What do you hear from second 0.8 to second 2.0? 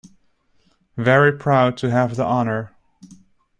Very proud to